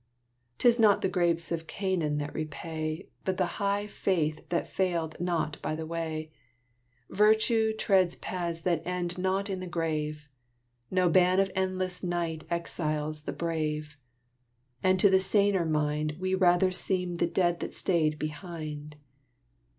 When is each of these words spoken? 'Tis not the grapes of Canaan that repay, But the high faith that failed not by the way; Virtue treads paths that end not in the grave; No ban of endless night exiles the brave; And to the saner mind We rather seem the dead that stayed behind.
'Tis 0.57 0.79
not 0.79 1.03
the 1.03 1.07
grapes 1.07 1.51
of 1.51 1.67
Canaan 1.67 2.17
that 2.17 2.33
repay, 2.33 3.07
But 3.23 3.37
the 3.37 3.45
high 3.61 3.85
faith 3.85 4.49
that 4.49 4.65
failed 4.67 5.15
not 5.19 5.61
by 5.61 5.75
the 5.75 5.85
way; 5.85 6.31
Virtue 7.11 7.71
treads 7.75 8.15
paths 8.15 8.61
that 8.61 8.81
end 8.83 9.19
not 9.19 9.47
in 9.47 9.59
the 9.59 9.67
grave; 9.67 10.27
No 10.89 11.07
ban 11.07 11.39
of 11.39 11.51
endless 11.53 12.01
night 12.01 12.45
exiles 12.49 13.21
the 13.25 13.31
brave; 13.31 13.95
And 14.81 14.99
to 14.99 15.07
the 15.07 15.19
saner 15.19 15.65
mind 15.65 16.15
We 16.19 16.33
rather 16.33 16.71
seem 16.71 17.17
the 17.17 17.27
dead 17.27 17.59
that 17.59 17.75
stayed 17.75 18.17
behind. 18.17 18.95